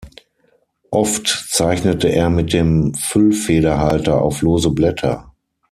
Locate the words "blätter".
4.71-5.31